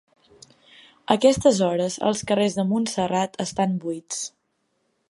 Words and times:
A 1.07 1.17
aquestes 1.17 1.59
hores 1.67 1.99
els 2.09 2.25
carrers 2.33 2.59
de 2.61 2.67
Montserrat 2.73 3.39
estan 3.47 3.79
buits. 3.87 4.27